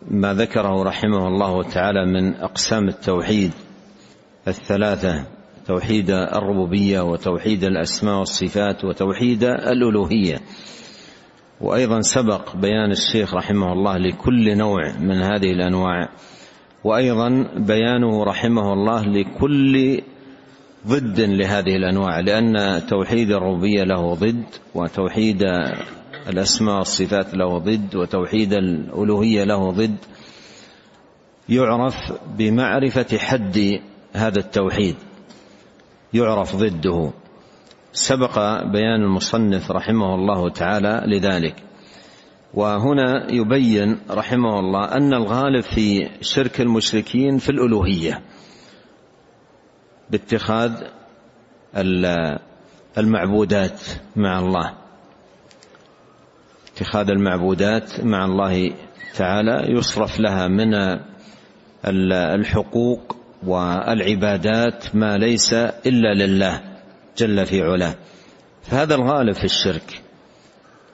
ما 0.07 0.33
ذكره 0.33 0.83
رحمه 0.83 1.27
الله 1.27 1.63
تعالى 1.63 2.05
من 2.05 2.35
أقسام 2.35 2.87
التوحيد 2.87 3.51
الثلاثة 4.47 5.25
توحيد 5.67 6.11
الربوبية 6.11 7.01
وتوحيد 7.01 7.63
الأسماء 7.63 8.19
والصفات 8.19 8.85
وتوحيد 8.85 9.43
الألوهية. 9.43 10.41
وأيضا 11.61 12.01
سبق 12.01 12.55
بيان 12.55 12.91
الشيخ 12.91 13.33
رحمه 13.33 13.73
الله 13.73 13.97
لكل 13.97 14.57
نوع 14.57 14.97
من 14.99 15.21
هذه 15.21 15.51
الأنواع. 15.51 16.09
وأيضا 16.83 17.47
بيانه 17.55 18.23
رحمه 18.23 18.73
الله 18.73 19.05
لكل 19.05 20.01
ضد 20.87 21.19
لهذه 21.19 21.75
الأنواع 21.75 22.19
لأن 22.19 22.81
توحيد 22.87 23.31
الربوبية 23.31 23.83
له 23.83 24.13
ضد 24.13 24.43
وتوحيد 24.75 25.43
الأسماء 26.29 26.77
والصفات 26.77 27.33
له 27.33 27.57
ضد 27.57 27.95
وتوحيد 27.95 28.53
الألوهية 28.53 29.43
له 29.43 29.71
ضد. 29.71 29.95
يعرف 31.49 31.95
بمعرفة 32.37 33.17
حد 33.17 33.79
هذا 34.13 34.39
التوحيد 34.39 34.95
يعرف 36.13 36.55
ضده. 36.55 37.11
سبق 37.93 38.63
بيان 38.63 39.01
المصنف 39.03 39.71
رحمه 39.71 40.15
الله 40.15 40.49
تعالى 40.49 41.03
لذلك. 41.07 41.55
وهنا 42.53 43.31
يبين 43.31 43.99
رحمه 44.09 44.59
الله 44.59 44.85
أن 44.85 45.13
الغالب 45.13 45.61
في 45.63 46.09
شرك 46.21 46.61
المشركين 46.61 47.37
في 47.37 47.49
الألوهية 47.49 48.21
باتخاذ 50.09 50.71
المعبودات 52.97 53.81
مع 54.15 54.39
الله. 54.39 54.73
اتخاذ 56.73 57.09
المعبودات 57.09 57.99
مع 58.03 58.25
الله 58.25 58.73
تعالى 59.15 59.71
يصرف 59.71 60.19
لها 60.19 60.47
من 60.47 60.73
الحقوق 62.15 63.15
والعبادات 63.47 64.95
ما 64.95 65.17
ليس 65.17 65.53
إلا 65.53 66.13
لله 66.25 66.61
جل 67.17 67.45
في 67.45 67.61
علاه. 67.61 67.95
فهذا 68.63 68.95
الغالب 68.95 69.33
في 69.33 69.43
الشرك. 69.43 70.01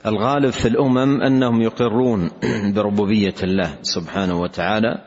الغالب 0.05 0.49
في 0.49 0.67
الأمم 0.67 1.21
أنهم 1.21 1.61
يقرون 1.61 2.29
بربوبية 2.75 3.35
الله 3.43 3.77
سبحانه 3.81 4.41
وتعالى 4.41 5.01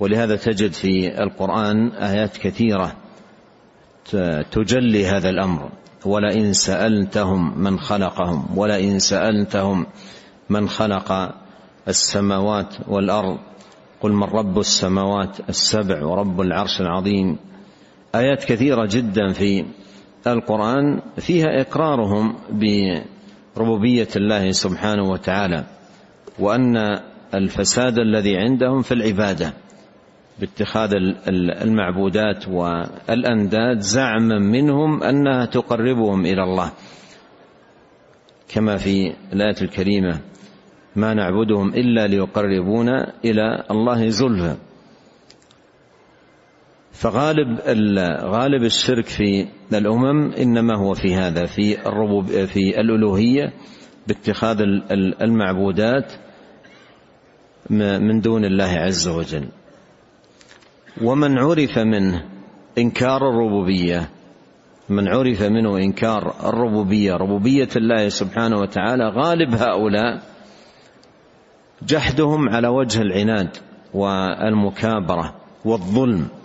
ولهذا 0.00 0.36
تجد 0.36 0.72
في 0.72 1.22
القرآن 1.22 1.88
آيات 1.88 2.36
كثيرة 2.36 2.96
تجلي 4.52 5.06
هذا 5.06 5.28
الأمر. 5.30 5.70
ولئن 6.04 6.52
سألتهم 6.52 7.58
من 7.58 7.78
خلقهم 7.78 8.58
ولئن 8.58 8.98
سألتهم 8.98 9.86
من 10.50 10.68
خلق 10.68 11.34
السماوات 11.88 12.74
والأرض 12.88 13.38
قل 14.00 14.12
من 14.12 14.22
رب 14.22 14.58
السماوات 14.58 15.36
السبع 15.48 16.04
ورب 16.04 16.40
العرش 16.40 16.80
العظيم. 16.80 17.38
آيات 18.14 18.44
كثيرة 18.44 18.88
جدا 18.90 19.32
في 19.32 19.64
القرآن 20.26 21.00
فيها 21.18 21.60
إقرارهم 21.60 22.36
بربوبية 23.60 24.08
الله 24.16 24.50
سبحانه 24.50 25.10
وتعالى 25.10 25.64
وأن 26.38 26.76
الفساد 27.34 27.98
الذي 27.98 28.36
عندهم 28.36 28.82
في 28.82 28.94
العبادة 28.94 29.52
باتخاذ 30.40 30.94
المعبودات 31.62 32.48
والأنداد 32.48 33.80
زعما 33.80 34.38
منهم 34.38 35.02
أنها 35.02 35.44
تقربهم 35.44 36.26
إلى 36.26 36.42
الله. 36.42 36.72
كما 38.48 38.76
في 38.76 39.12
الآية 39.32 39.62
الكريمة 39.62 40.20
ما 40.96 41.14
نعبدهم 41.14 41.68
إلا 41.74 42.06
ليقربونا 42.06 43.12
إلى 43.24 43.64
الله 43.70 44.08
زلفى. 44.08 44.56
فغالب 47.00 47.60
غالب 48.24 48.64
الشرك 48.64 49.06
في 49.06 49.46
الأمم 49.72 50.32
إنما 50.32 50.78
هو 50.78 50.94
في 50.94 51.14
هذا 51.14 51.46
في 51.46 51.86
الربوب 51.86 52.26
في 52.26 52.80
الألوهية 52.80 53.52
باتخاذ 54.06 54.60
المعبودات 55.22 56.12
من 57.70 58.20
دون 58.20 58.44
الله 58.44 58.64
عز 58.64 59.08
وجل. 59.08 59.48
ومن 61.02 61.38
عرف 61.38 61.78
منه 61.78 62.24
إنكار 62.78 63.28
الربوبية 63.30 64.08
من 64.88 65.08
عرف 65.08 65.42
منه 65.42 65.76
إنكار 65.78 66.34
الربوبية 66.48 67.14
ربوبية 67.14 67.68
الله 67.76 68.08
سبحانه 68.08 68.56
وتعالى 68.58 69.08
غالب 69.08 69.54
هؤلاء 69.54 70.22
جحدهم 71.82 72.48
على 72.48 72.68
وجه 72.68 73.02
العناد 73.02 73.56
والمكابرة 73.94 75.34
والظلم. 75.64 76.39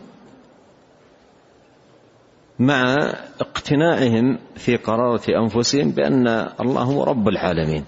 مع 2.59 2.93
اقتناعهم 3.39 4.39
في 4.55 4.75
قرارة 4.75 5.23
أنفسهم 5.29 5.91
بأن 5.91 6.27
الله 6.59 6.81
هو 6.81 7.03
رب 7.03 7.27
العالمين. 7.27 7.85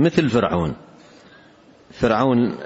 مثل 0.00 0.28
فرعون. 0.28 0.74
فرعون 1.90 2.58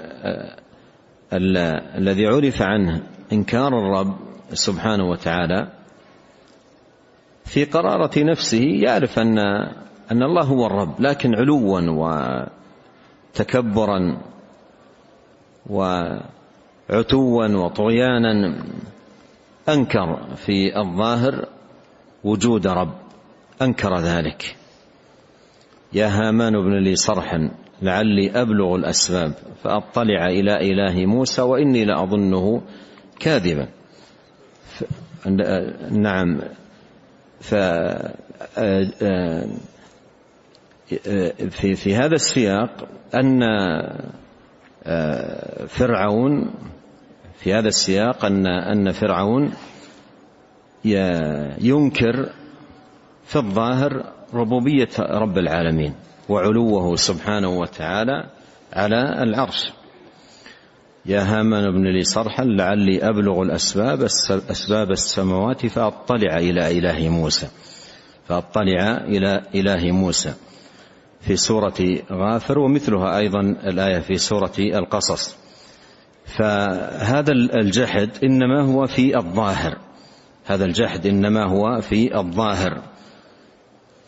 الذي 1.97 2.27
عرف 2.27 2.61
عنه 2.61 3.01
إنكار 3.33 3.67
الرب 3.67 4.17
سبحانه 4.53 5.09
وتعالى 5.09 5.67
في 7.45 7.65
قرارة 7.65 8.23
نفسه 8.23 8.63
يعرف 8.63 9.19
أن 9.19 9.37
أن 10.11 10.23
الله 10.23 10.43
هو 10.43 10.65
الرب 10.65 11.01
لكن 11.01 11.35
علوا 11.35 11.81
وتكبرا 13.35 14.21
وعتوا 15.69 17.47
وطغيانا 17.47 18.63
أنكر 19.69 20.35
في 20.35 20.77
الظاهر 20.79 21.47
وجود 22.23 22.67
رب. 22.67 22.93
أنكر 23.61 23.99
ذلك. 23.99 24.55
يا 25.93 26.07
هامان 26.07 26.55
ابن 26.55 26.83
لي 26.83 26.95
صرحا 26.95 27.51
لعلي 27.81 28.41
أبلغ 28.41 28.75
الأسباب 28.75 29.33
فأطلع 29.63 30.25
إلى 30.25 30.71
إله 30.71 31.05
موسى 31.05 31.41
وإني 31.41 31.85
لأظنه 31.85 32.61
كاذبا. 33.19 33.67
نعم. 35.91 36.39
ف 37.41 37.55
في 41.49 41.75
في 41.75 41.95
هذا 41.95 42.15
السياق 42.15 42.87
أن 43.15 43.39
فرعون 45.67 46.53
في 47.39 47.53
هذا 47.53 47.67
السياق 47.67 48.25
أن 48.25 48.47
أن 48.47 48.91
فرعون 48.91 49.53
ينكر 51.61 52.29
في 53.25 53.35
الظاهر 53.35 54.03
ربوبية 54.33 54.89
رب 54.99 55.37
العالمين 55.37 55.93
وعلوه 56.29 56.95
سبحانه 56.95 57.49
وتعالى 57.59 58.29
على 58.73 59.23
العرش. 59.23 59.71
يا 61.05 61.21
هامان 61.21 61.63
ابن 61.63 61.83
لي 61.83 62.03
صرحا 62.03 62.43
لعلي 62.43 63.09
أبلغ 63.09 63.41
الأسباب 63.41 64.03
أسباب 64.51 64.91
السماوات 64.91 65.65
فأطلع 65.65 66.37
إلى 66.37 66.77
إله 66.77 67.09
موسى. 67.09 67.47
فأطلع 68.27 68.97
إلى 68.97 69.41
إله 69.55 69.91
موسى. 69.91 70.33
في 71.21 71.35
سورة 71.35 71.97
غافر 72.11 72.59
ومثلها 72.59 73.17
أيضا 73.17 73.39
الآية 73.39 73.99
في 73.99 74.17
سورة 74.17 74.53
القصص. 74.59 75.46
فهذا 76.27 77.31
الجحد 77.31 78.09
إنما 78.23 78.61
هو 78.61 78.85
في 78.85 79.17
الظاهر. 79.17 79.77
هذا 80.45 80.65
الجحد 80.65 81.05
إنما 81.05 81.43
هو 81.45 81.81
في 81.81 82.17
الظاهر. 82.17 82.81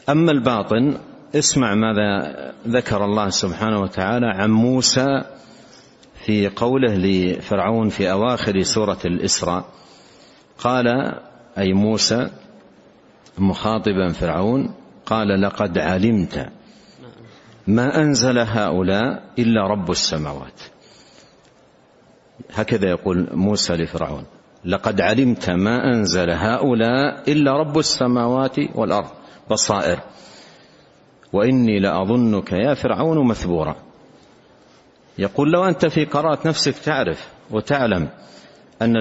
أما 0.10 0.32
الباطن 0.32 0.98
اسمع 1.36 1.76
ماذا 1.76 2.34
ذكر 2.68 3.06
الله 3.06 3.30
سبحانه 3.30 3.82
وتعالى 3.82 4.28
عن 4.28 4.52
موسى 4.52 5.24
في 6.26 6.48
قوله 6.48 6.96
لفرعون 6.96 7.90
في 7.90 8.12
أواخر 8.12 8.62
سورة 8.62 9.00
الإسراء. 9.06 9.66
قال 10.58 10.88
أي 11.58 11.74
موسى 11.74 12.30
مخاطبا 13.38 14.12
فرعون 14.12 14.74
قال 15.06 15.42
لقد 15.42 15.78
علمت 15.78 16.50
ما 17.68 18.02
أنزل 18.02 18.40
هؤلاء 18.40 19.24
إلا 19.40 19.68
رب 19.68 19.92
السماوات. 19.92 20.62
هكذا 22.54 22.90
يقول 22.90 23.28
موسى 23.34 23.74
لفرعون 23.74 24.24
لقد 24.66 25.02
علمت 25.02 25.50
ما 25.50 25.94
أنزل 25.94 26.32
هؤلاء 26.32 27.32
إلا 27.32 27.52
رب 27.58 27.78
السماوات 27.78 28.56
والأرض 28.76 29.10
بصائر 29.52 30.00
وإني 31.34 31.80
لأظنك 31.80 32.52
يا 32.52 32.74
فرعون 32.74 33.28
مثبورا. 33.28 33.76
يقول 35.18 35.52
لو 35.52 35.66
أنت 35.66 35.86
في 35.86 36.06
قراءه 36.06 36.48
نفسك 36.48 36.78
تعرف 36.78 37.28
وتعلم 37.52 38.10
أن 38.82 38.98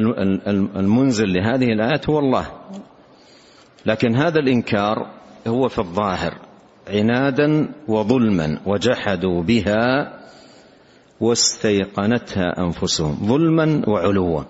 المنزل 0.77 1.33
لهذه 1.33 1.65
الآيات 1.65 2.11
هو 2.11 2.19
الله 2.19 2.47
لكن 3.87 4.17
هذا 4.17 4.39
الإنكار 4.39 5.11
هو 5.47 5.69
في 5.69 5.79
الظاهر 5.79 6.35
عنادا 6.89 7.69
وظلما 7.89 8.61
وجحدوا 8.67 9.43
بها 9.43 10.18
واستيقنتها 11.21 12.59
أنفسهم 12.59 13.15
ظلما 13.15 13.83
وعلوا. 13.89 14.43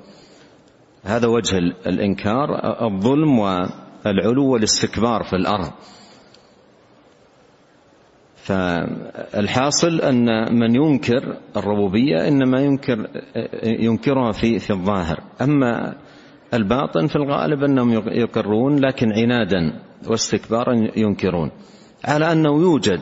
هذا 1.05 1.27
وجه 1.27 1.59
الإنكار 1.87 2.49
الظلم 2.87 3.39
والعلو 3.39 4.53
والاستكبار 4.53 5.23
في 5.23 5.37
الأرض. 5.37 5.71
فالحاصل 8.37 10.01
أن 10.01 10.55
من 10.59 10.75
ينكر 10.75 11.37
الربوبية 11.57 12.29
إنما 12.29 12.61
ينكر 12.61 13.09
ينكرها 13.63 14.33
في 14.33 14.59
في 14.59 14.71
الظاهر. 14.71 15.21
أما 15.41 15.97
الباطن 16.55 17.07
في 17.07 17.17
الغالب 17.17 17.65
أنهم 17.65 17.93
يقرون 18.09 18.79
لكن 18.79 19.13
عنادا 19.13 19.81
واستكبارا 20.09 20.89
ينكرون. 20.97 21.51
على 22.05 22.33
أنه 22.33 22.61
يوجد 22.61 23.01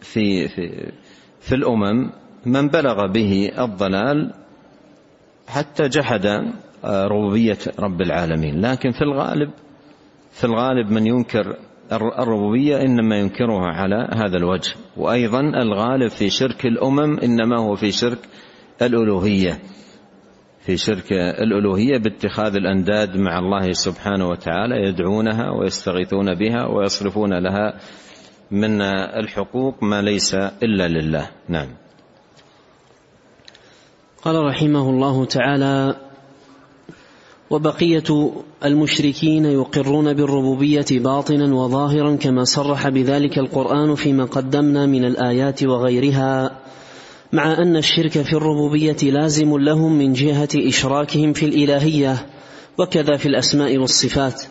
في 0.00 0.48
في 0.48 0.92
في 1.40 1.54
الأمم 1.54 2.10
من 2.46 2.68
بلغ 2.68 3.06
به 3.06 3.50
الضلال 3.58 4.32
حتى 5.48 5.88
جحد 5.88 6.26
ربوبية 6.84 7.58
رب 7.78 8.00
العالمين. 8.00 8.60
لكن 8.60 8.90
في 8.90 9.02
الغالب 9.02 9.50
في 10.30 10.44
الغالب 10.44 10.90
من 10.90 11.06
ينكر 11.06 11.56
الربوبية 11.92 12.80
إنما 12.80 13.16
ينكرها 13.18 13.66
على 13.66 14.08
هذا 14.12 14.36
الوجه. 14.36 14.74
وأيضا 14.96 15.40
الغالب 15.40 16.10
في 16.10 16.30
شرك 16.30 16.66
الأمم 16.66 17.18
إنما 17.18 17.58
هو 17.60 17.74
في 17.74 17.92
شرك 17.92 18.18
الألوهية. 18.82 19.58
في 20.60 20.76
شرك 20.76 21.12
الألوهية 21.12 21.98
باتخاذ 21.98 22.54
الأنداد 22.56 23.16
مع 23.16 23.38
الله 23.38 23.72
سبحانه 23.72 24.28
وتعالى 24.28 24.88
يدعونها 24.88 25.50
ويستغيثون 25.50 26.34
بها 26.34 26.66
ويصرفون 26.66 27.34
لها 27.38 27.78
من 28.50 28.82
الحقوق 29.20 29.82
ما 29.82 30.02
ليس 30.02 30.34
إلا 30.34 30.88
لله. 30.88 31.30
نعم. 31.48 31.85
قال 34.26 34.44
رحمه 34.44 34.90
الله 34.90 35.24
تعالى 35.24 35.96
وبقية 37.50 38.32
المشركين 38.64 39.44
يقرون 39.44 40.12
بالربوبية 40.12 40.86
باطنا 40.90 41.54
وظاهرا 41.54 42.16
كما 42.16 42.44
صرح 42.44 42.88
بذلك 42.88 43.38
القرآن 43.38 43.94
فيما 43.94 44.24
قدمنا 44.24 44.86
من 44.86 45.04
الآيات 45.04 45.64
وغيرها 45.64 46.58
مع 47.32 47.52
أن 47.62 47.76
الشرك 47.76 48.10
في 48.10 48.32
الربوبية 48.32 48.96
لازم 49.02 49.58
لهم 49.58 49.98
من 49.98 50.12
جهة 50.12 50.48
إشراكهم 50.54 51.32
في 51.32 51.46
الإلهية 51.46 52.26
وكذا 52.78 53.16
في 53.16 53.26
الأسماء 53.26 53.78
والصفات 53.78 54.42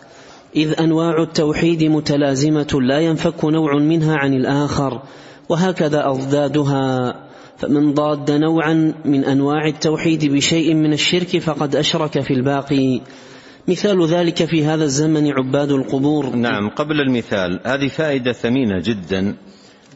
إذ 0.56 0.80
أنواع 0.80 1.22
التوحيد 1.22 1.84
متلازمة 1.84 2.80
لا 2.80 2.98
ينفك 2.98 3.44
نوع 3.44 3.78
منها 3.78 4.16
عن 4.16 4.34
الآخر 4.34 5.02
وهكذا 5.48 6.06
أضدادها. 6.06 7.25
فمن 7.58 7.94
ضاد 7.94 8.30
نوعا 8.30 8.94
من 9.04 9.24
أنواع 9.24 9.66
التوحيد 9.66 10.24
بشيء 10.24 10.74
من 10.74 10.92
الشرك 10.92 11.38
فقد 11.38 11.76
أشرك 11.76 12.20
في 12.20 12.34
الباقي. 12.34 13.00
مثال 13.68 14.06
ذلك 14.06 14.44
في 14.44 14.64
هذا 14.64 14.84
الزمن 14.84 15.32
عباد 15.32 15.70
القبور. 15.70 16.36
نعم 16.36 16.68
قبل 16.68 17.00
المثال 17.00 17.60
هذه 17.64 17.88
فائدة 17.88 18.32
ثمينة 18.32 18.80
جدا 18.80 19.36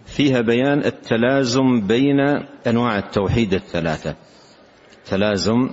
فيها 0.06 0.40
بيان 0.40 0.84
التلازم 0.84 1.86
بين 1.86 2.20
أنواع 2.66 2.98
التوحيد 2.98 3.54
الثلاثة. 3.54 4.14
تلازم 5.06 5.70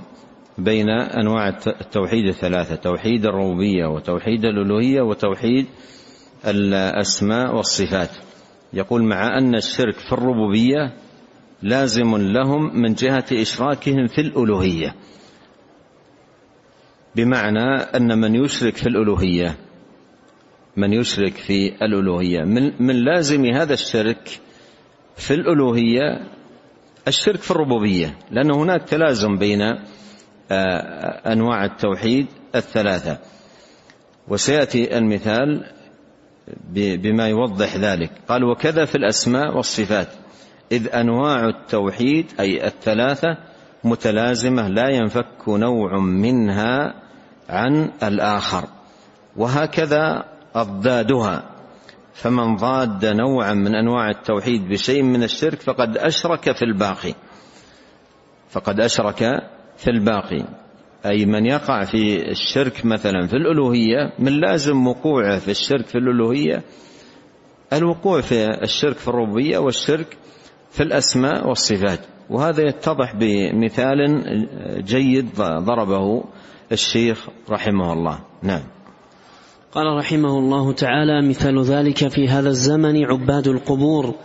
بين 0.57 0.89
أنواع 0.89 1.49
التوحيد 1.67 2.27
الثلاثة 2.27 2.75
توحيد 2.75 3.25
الربوبية 3.25 3.85
وتوحيد 3.85 4.45
الألوهية 4.45 5.01
وتوحيد 5.01 5.65
الأسماء 6.47 7.55
والصفات. 7.55 8.09
يقول 8.73 9.03
مع 9.03 9.37
أن 9.37 9.55
الشرك 9.55 9.95
في 9.95 10.13
الربوبية 10.13 10.93
لازم 11.61 12.17
لهم 12.17 12.81
من 12.81 12.93
جهة 12.93 13.25
إشراكهم 13.31 14.07
في 14.07 14.21
الألوهية. 14.21 14.95
بمعنى 17.15 17.75
أن 17.75 18.19
من 18.19 18.35
يشرك 18.35 18.77
في 18.77 18.87
الألوهية 18.87 19.57
من 20.77 20.93
يشرك 20.93 21.33
في 21.33 21.85
الألوهية 21.85 22.43
من, 22.43 22.71
من 22.79 22.95
لازم 22.95 23.45
هذا 23.45 23.73
الشرك 23.73 24.39
في 25.15 25.33
الألوهية 25.33 26.27
الشرك 27.07 27.41
في 27.41 27.51
الربوبية 27.51 28.17
لأن 28.31 28.51
هناك 28.51 28.83
تلازم 28.83 29.37
بين 29.37 29.61
آه، 30.51 31.33
أنواع 31.33 31.65
التوحيد 31.65 32.27
الثلاثة. 32.55 33.17
وسيأتي 34.27 34.97
المثال 34.97 35.71
بما 36.73 37.27
يوضح 37.27 37.77
ذلك. 37.77 38.11
قال 38.27 38.43
وكذا 38.43 38.85
في 38.85 38.95
الأسماء 38.95 39.55
والصفات. 39.55 40.07
إذ 40.71 40.95
أنواع 40.95 41.45
التوحيد 41.45 42.25
أي 42.39 42.67
الثلاثة 42.67 43.37
متلازمة 43.83 44.67
لا 44.67 44.89
ينفك 44.89 45.47
نوع 45.47 45.99
منها 45.99 46.93
عن 47.49 47.91
الآخر. 48.03 48.63
وهكذا 49.37 50.25
أضدادها. 50.55 51.43
فمن 52.13 52.55
ضاد 52.55 53.05
نوعا 53.05 53.53
من 53.53 53.75
أنواع 53.75 54.09
التوحيد 54.09 54.69
بشيء 54.69 55.03
من 55.03 55.23
الشرك 55.23 55.61
فقد 55.61 55.97
أشرك 55.97 56.55
في 56.55 56.65
الباقي. 56.65 57.13
فقد 58.49 58.79
أشرك 58.79 59.17
في 59.77 59.87
الباقي. 59.87 60.45
أي 61.05 61.25
من 61.25 61.45
يقع 61.45 61.83
في 61.83 62.31
الشرك 62.31 62.85
مثلا 62.85 63.27
في 63.27 63.33
الألوهية 63.33 64.13
من 64.19 64.39
لازم 64.39 64.87
وقوعه 64.87 65.39
في 65.39 65.51
الشرك 65.51 65.85
في 65.85 65.97
الألوهية 65.97 66.63
الوقوع 67.73 68.21
في 68.21 68.63
الشرك 68.63 68.97
في 68.97 69.07
الربوبية 69.07 69.57
والشرك 69.57 70.17
في 70.71 70.83
الأسماء 70.83 71.47
والصفات. 71.47 71.99
وهذا 72.29 72.67
يتضح 72.67 73.15
بمثال 73.15 73.97
جيد 74.85 75.29
ضربه 75.39 76.23
الشيخ 76.71 77.27
رحمه 77.49 77.93
الله. 77.93 78.19
نعم. 78.43 78.63
قال 79.71 79.97
رحمه 79.97 80.39
الله 80.39 80.73
تعالى 80.73 81.27
مثال 81.27 81.63
ذلك 81.63 82.07
في 82.07 82.27
هذا 82.27 82.49
الزمن 82.49 83.05
عباد 83.05 83.47
القبور. 83.47 84.15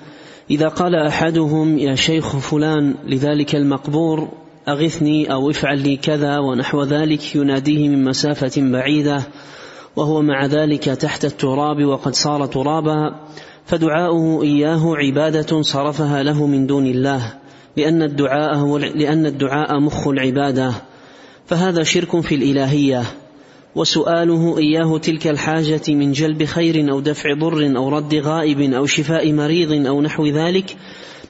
إذا 0.50 0.68
قال 0.68 0.94
أحدهم 0.94 1.78
يا 1.78 1.94
شيخ 1.94 2.36
فلان 2.36 2.94
لذلك 3.06 3.54
المقبور 3.54 4.28
أغثني 4.68 5.32
أو 5.32 5.50
افعل 5.50 5.78
لي 5.78 5.96
كذا 5.96 6.38
ونحو 6.38 6.82
ذلك 6.82 7.36
يناديه 7.36 7.88
من 7.88 8.04
مسافة 8.04 8.62
بعيدة. 8.72 9.22
وهو 9.96 10.22
مع 10.22 10.46
ذلك 10.46 10.84
تحت 10.84 11.24
التراب 11.24 11.84
وقد 11.84 12.14
صار 12.14 12.46
ترابا. 12.46 13.14
فدعاؤه 13.66 14.42
إياه 14.42 14.96
عبادة 14.96 15.62
صرفها 15.62 16.22
له 16.22 16.46
من 16.46 16.66
دون 16.66 16.86
الله 16.86 17.34
لأن 17.76 18.02
الدعاء 18.02 18.56
هو 18.56 18.78
لأن 18.78 19.26
الدعاء 19.26 19.80
مخ 19.80 20.08
العبادة 20.08 20.72
فهذا 21.46 21.82
شرك 21.82 22.20
في 22.20 22.34
الإلهية. 22.34 23.02
وسؤاله 23.74 24.58
إياه 24.58 24.98
تلك 24.98 25.26
الحاجة 25.26 25.82
من 25.88 26.12
جلب 26.12 26.44
خير 26.44 26.92
أو 26.92 27.00
دفع 27.00 27.34
ضر 27.34 27.76
أو 27.76 27.88
رد 27.88 28.14
غائب 28.14 28.60
أو 28.60 28.86
شفاء 28.86 29.32
مريض 29.32 29.86
أو 29.86 30.02
نحو 30.02 30.26
ذلك 30.26 30.76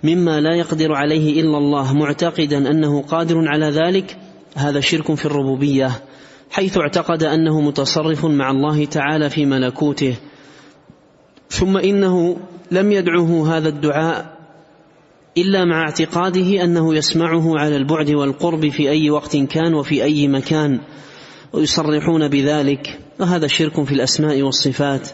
مما 0.05 0.41
لا 0.41 0.55
يقدر 0.55 0.93
عليه 0.93 1.41
إلا 1.41 1.59
الله 1.59 1.95
معتقدا 1.95 2.71
أنه 2.71 3.03
قادر 3.03 3.49
على 3.49 3.67
ذلك 3.67 4.17
هذا 4.57 4.81
شرك 4.81 5.15
في 5.15 5.27
الربوبية 5.27 5.91
حيث 6.51 6.79
اعتقد 6.79 7.23
أنه 7.23 7.61
متصرف 7.61 8.25
مع 8.25 8.51
الله 8.51 8.85
تعالى 8.85 9.31
في 9.31 9.47
ملكوته. 9.47 10.17
ثم 11.53 11.77
إنه 11.77 12.37
لم 12.71 12.93
يدعه 12.93 13.57
هذا 13.57 13.69
الدعاء 13.69 14.37
إلا 15.39 15.65
مع 15.65 15.83
اعتقاده 15.83 16.65
أنه 16.65 16.95
يسمعه 16.95 17.59
على 17.59 17.77
البعد 17.77 18.11
والقرب 18.11 18.69
في 18.69 18.91
أي 18.91 19.11
وقت 19.11 19.37
كان 19.37 19.75
وفي 19.75 20.05
أي 20.05 20.29
مكان 20.29 20.81
ويصرحون 21.53 22.29
بذلك. 22.29 22.99
وهذا 23.21 23.47
شرك 23.47 23.85
في 23.85 23.93
الأسماء 23.93 24.43
والصفات 24.43 25.09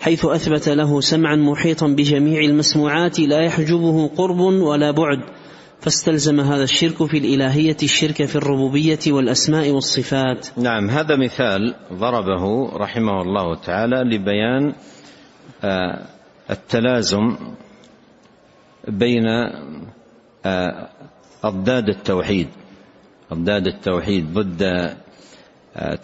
حيث 0.00 0.24
أثبت 0.24 0.68
له 0.68 1.00
سمعا 1.00 1.36
محيطا 1.36 1.86
بجميع 1.86 2.40
المسموعات 2.40 3.20
لا 3.20 3.44
يحجبه 3.44 4.08
قرب 4.08 4.40
ولا 4.40 4.90
بعد. 4.90 5.18
فاستلزم 5.80 6.40
هذا 6.40 6.62
الشرك 6.62 7.04
في 7.04 7.18
الإلهية 7.18 7.76
الشرك 7.82 8.24
في 8.24 8.36
الربوبية 8.36 8.98
والأسماء 9.06 9.70
والصفات. 9.70 10.46
نعم 10.58 10.90
هذا 10.90 11.16
مثال 11.16 11.74
ضربه 11.92 12.68
رحمه 12.76 13.22
الله 13.22 13.54
تعالى 13.54 13.96
لبيان 13.96 14.72
التلازم 16.50 17.36
بين 18.88 19.26
آه، 20.46 20.88
أضداد 21.44 21.88
التوحيد. 21.88 22.48
أضداد 23.32 23.66
التوحيد 23.66 24.32
ضد 24.32 24.90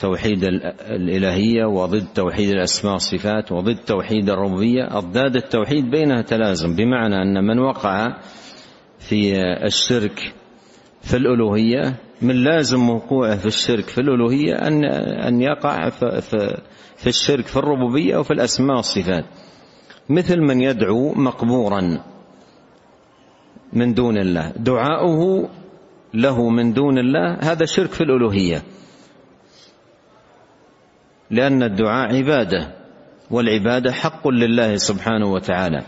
توحيد 0.00 0.44
الإلهية 0.80 1.64
وضد 1.64 2.06
توحيد 2.14 2.48
الأسماء 2.48 2.92
والصفات 2.92 3.52
وضد 3.52 3.76
توحيد 3.76 4.30
الربوبية. 4.30 4.98
أضداد 4.98 5.36
التوحيد 5.36 5.90
بينها 5.90 6.22
تلازم 6.22 6.76
بمعنى 6.76 7.22
أن 7.22 7.44
من 7.44 7.58
وقع 7.58 8.16
في 8.98 9.34
الشرك 9.64 10.34
في 11.02 11.16
الألوهية 11.16 11.94
من 12.22 12.44
لازم 12.44 12.90
وقوعه 12.90 13.36
في 13.36 13.46
الشرك 13.46 13.84
في 13.84 14.00
الألوهية 14.00 14.54
أن 14.54 14.84
أن 15.28 15.42
يقع 15.42 15.88
في 16.96 17.06
الشرك 17.06 17.46
في 17.46 17.56
الربوبية 17.56 18.16
وفي 18.16 18.30
الأسماء 18.30 18.76
والصفات. 18.76 19.24
مثل 20.12 20.40
من 20.40 20.60
يدعو 20.60 21.14
مقبورا 21.14 22.02
من 23.72 23.94
دون 23.94 24.18
الله. 24.18 24.52
دعاؤه 24.56 25.48
له 26.14 26.48
من 26.48 26.72
دون 26.72 26.98
الله 26.98 27.38
هذا 27.42 27.64
شرك 27.64 27.92
في 27.92 28.00
الألوهية. 28.00 28.62
لأن 31.30 31.62
الدعاء 31.62 32.16
عبادة 32.16 32.74
والعبادة 33.30 33.92
حق 33.92 34.28
لله 34.28 34.76
سبحانه 34.76 35.32
وتعالى. 35.32 35.82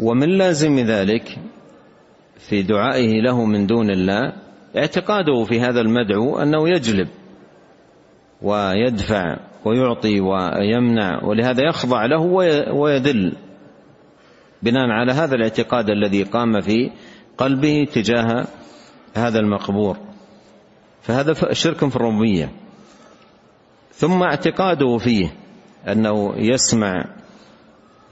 ومن 0.00 0.28
لازم 0.38 0.78
ذلك 0.78 1.38
في 2.38 2.62
دعائه 2.62 3.20
له 3.22 3.44
من 3.44 3.66
دون 3.66 3.90
الله 3.90 4.32
اعتقاده 4.76 5.44
في 5.44 5.60
هذا 5.60 5.80
المدعو 5.80 6.38
أنه 6.38 6.68
يجلب 6.68 7.08
ويدفع 8.42 9.49
ويعطي 9.64 10.20
ويمنع 10.20 11.24
ولهذا 11.24 11.62
يخضع 11.68 12.06
له 12.06 12.20
ويذل 12.72 13.36
بناء 14.62 14.90
على 14.90 15.12
هذا 15.12 15.34
الاعتقاد 15.34 15.90
الذي 15.90 16.22
قام 16.22 16.60
في 16.60 16.90
قلبه 17.38 17.86
تجاه 17.92 18.46
هذا 19.14 19.38
المقبور. 19.38 19.96
فهذا 21.02 21.52
شرك 21.52 21.88
في 21.88 21.96
الربوبية. 21.96 22.52
ثم 23.92 24.22
اعتقاده 24.22 24.98
فيه 24.98 25.34
أنه 25.88 26.34
يسمع 26.36 27.04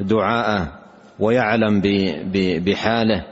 دعاءه 0.00 0.78
ويعلم 1.18 1.82
بحاله 2.64 3.24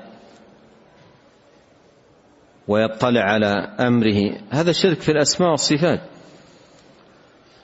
ويطلع 2.68 3.20
على 3.20 3.46
أمره. 3.81 4.38
هذا 4.50 4.72
شرك 4.72 5.00
في 5.00 5.12
الأسماء 5.12 5.50
والصفات. 5.50 6.00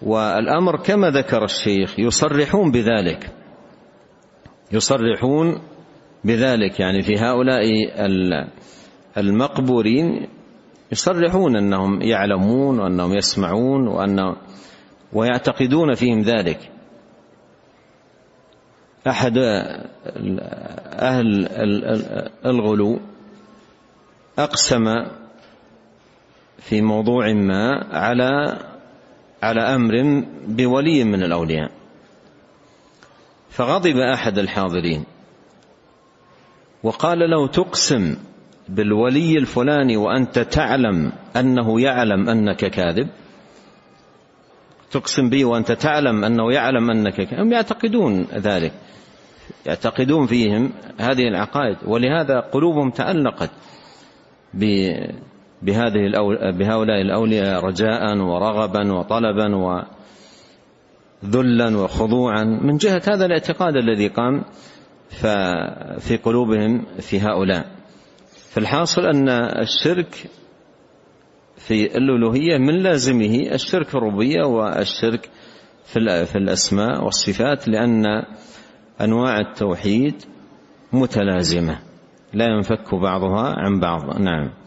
والأمر 0.05 0.77
كما 0.77 1.11
ذكر 1.11 1.45
الشيخ 1.45 1.99
يصرحون 1.99 2.71
بذلك. 2.71 3.31
يصرحون 4.73 5.63
بذلك 6.25 6.81
يعني 6.81 7.03
في 7.03 7.19
هؤلاء 7.19 7.63
المقبورين 9.19 10.29
يصرحون 10.93 11.57
أنهم 11.57 12.03
يعلمون 12.03 12.81
وأنهم 12.81 13.15
يسمعون 13.15 13.89
وانهم 13.89 14.37
ويعتقدون 15.13 15.95
فيهم 15.95 16.21
ذلك. 16.21 16.71
أحد 19.09 19.39
أهل 20.99 21.49
الغلو 22.47 23.01
أقسم 24.39 24.85
في 26.59 26.83
موضوع 26.83 27.33
ما 27.33 27.87
على 27.91 28.59
على 29.43 29.61
أمر 29.61 30.25
بولي 30.47 31.05
من 31.05 31.23
الأولياء. 31.23 31.71
فغضب 33.51 33.97
أحد 33.97 34.39
الحاضرين. 34.39 35.05
وقال 36.83 37.31
له 37.31 37.47
تقسم 37.47 38.17
بالولي 38.69 39.39
الفلاني 39.39 39.97
وأنت 39.97 40.39
تعلم 40.39 41.13
أنه 41.37 41.81
يعلم 41.81 42.29
أنك 42.29 42.57
كاذب. 42.57 43.09
تقسم 44.91 45.31
به 45.31 45.45
وأنت 45.45 45.73
تعلم 45.73 46.25
أنه 46.25 46.53
يعلم 46.53 46.91
أنك 46.91 47.15
كاذب. 47.15 47.41
هم 47.41 47.53
يعتقدون 47.53 48.23
ذلك. 48.23 48.73
يعتقدون 49.67 50.27
فيهم 50.27 50.73
هذه 50.99 51.29
العقائد. 51.29 51.77
ولهذا 51.87 52.41
قلوبهم 52.41 52.91
تعلقت 52.91 53.51
بهذه 55.63 56.11
بهؤلاء 56.51 57.01
الأولياء 57.01 57.65
رجاء 57.65 58.19
ورغبا 58.19 58.93
وطلبا 58.93 59.57
وذلا 61.23 61.77
وخضوعا. 61.77 62.45
من 62.45 62.77
جهة 62.77 63.03
هذا 63.09 63.27
الاعتقاد 63.27 63.77
الذي 63.77 64.09
قام 64.09 64.45
في 65.99 66.17
قلوبهم 66.25 66.85
في 67.01 67.21
هؤلاء. 67.21 67.67
فالحاصل 68.51 69.07
أن 69.07 69.29
الشرك 69.63 70.31
في 71.57 71.97
الألوهية 71.97 72.59
من 72.59 72.83
لازمه 72.83 73.55
الشرك 73.55 73.89
في 73.89 73.95
الربوبية 73.95 74.43
والشرك 74.43 75.31
في 75.85 76.37
الأسماء 76.37 77.05
والصفات 77.05 77.69
لأن 77.69 78.05
أنواع 79.01 79.41
التوحيد 79.41 80.15
متلازمة 80.93 81.79
لا 82.33 82.47
ينفك 82.47 82.95
بعضها 82.95 83.55
عن 83.57 83.81
بعض. 83.81 84.21
نعم. 84.21 84.62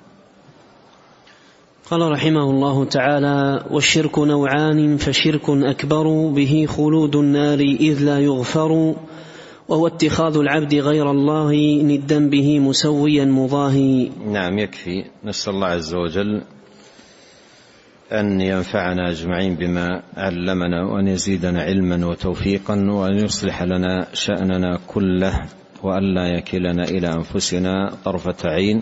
قال 1.91 2.12
رحمه 2.12 2.50
الله 2.50 2.86
تعالى 2.86 3.65
والشرك 3.71 4.19
نوعان 4.19 4.98
فشرك 4.98 5.50
أكبر 5.50 6.28
به 6.28 6.65
خلود 6.69 7.15
النار 7.15 7.60
إذ 7.60 8.02
لا 8.02 8.19
يغفر 8.19 8.95
وهو 9.69 9.88
اتخاذ 9.88 10.38
العبد 10.38 10.76
غير 10.76 11.12
الله 11.12 11.82
ندا 11.84 12.30
به 12.30 12.60
مسويا 12.60 13.26
مضاهي. 13.26 14.10
نعم 14.28 14.60
يكفي. 14.60 15.06
نسأل 15.24 15.54
الله 15.54 15.67
عز 15.67 15.93
وجل 15.95 16.41
أن 18.12 18.41
ينفعنا 18.41 19.10
أجمعين 19.10 19.56
بما 19.56 20.02
علمنا 20.17 20.86
وأن 20.86 21.08
يزيدنا 21.08 21.62
علما 21.62 22.08
وتوفيقا 22.08 22.76
وأن 22.76 23.26
يصلح 23.26 23.63
لنا 23.63 24.08
شأننا 24.13 24.80
كله 24.88 25.41
وأن 25.84 26.15
لا 26.15 26.28
يكلنا 26.38 26.84
إلى 26.84 27.13
أنفسنا 27.13 27.93
طرفة 28.06 28.50
عين. 28.50 28.82